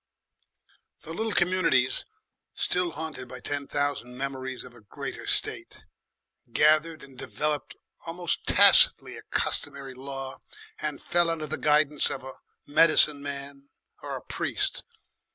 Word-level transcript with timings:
The 1.01 1.13
little 1.13 1.31
communities, 1.31 2.07
still 2.55 2.93
haunted 2.93 3.27
by 3.27 3.39
ten 3.39 3.67
thousand 3.67 4.17
memories 4.17 4.63
of 4.63 4.73
a 4.73 4.81
greater 4.81 5.27
state, 5.27 5.83
gathered 6.51 7.03
and 7.03 7.15
developed 7.15 7.75
almost 8.07 8.47
tacitly 8.47 9.15
a 9.15 9.21
customary 9.21 9.93
law 9.93 10.39
and 10.79 10.99
fell 10.99 11.29
under 11.29 11.45
the 11.45 11.59
guidance 11.59 12.09
of 12.09 12.23
a 12.23 12.39
medicine 12.65 13.21
man 13.21 13.69
or 14.01 14.15
a 14.15 14.23
priest. 14.23 14.81